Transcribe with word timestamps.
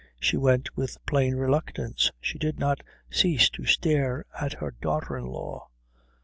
She 0.19 0.35
went 0.35 0.75
with 0.75 0.97
plain 1.05 1.35
reluctance. 1.35 2.09
She 2.19 2.39
did 2.39 2.57
not 2.57 2.81
cease 3.11 3.49
to 3.51 3.65
stare 3.67 4.25
at 4.33 4.53
her 4.53 4.71
daughter 4.71 5.15
in 5.15 5.27
law. 5.27 5.67